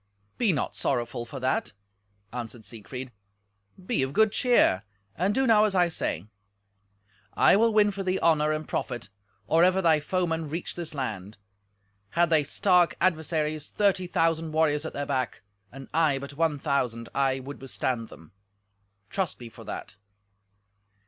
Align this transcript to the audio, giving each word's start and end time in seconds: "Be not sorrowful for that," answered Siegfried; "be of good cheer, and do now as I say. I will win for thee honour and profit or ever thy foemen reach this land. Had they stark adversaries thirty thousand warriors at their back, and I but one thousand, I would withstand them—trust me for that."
"Be 0.39 0.51
not 0.51 0.75
sorrowful 0.75 1.27
for 1.27 1.39
that," 1.41 1.73
answered 2.33 2.65
Siegfried; 2.65 3.11
"be 3.85 4.01
of 4.01 4.13
good 4.13 4.31
cheer, 4.31 4.81
and 5.15 5.31
do 5.35 5.45
now 5.45 5.63
as 5.65 5.75
I 5.75 5.89
say. 5.89 6.25
I 7.35 7.55
will 7.55 7.71
win 7.71 7.91
for 7.91 8.01
thee 8.01 8.17
honour 8.19 8.51
and 8.51 8.67
profit 8.67 9.09
or 9.45 9.63
ever 9.63 9.79
thy 9.79 9.99
foemen 9.99 10.49
reach 10.49 10.73
this 10.73 10.95
land. 10.95 11.37
Had 12.09 12.31
they 12.31 12.43
stark 12.43 12.95
adversaries 12.99 13.69
thirty 13.69 14.07
thousand 14.07 14.53
warriors 14.53 14.85
at 14.85 14.93
their 14.93 15.05
back, 15.05 15.43
and 15.71 15.87
I 15.93 16.17
but 16.17 16.33
one 16.33 16.57
thousand, 16.57 17.07
I 17.13 17.39
would 17.39 17.61
withstand 17.61 18.09
them—trust 18.09 19.39
me 19.39 19.49
for 19.49 19.65
that." 19.65 19.97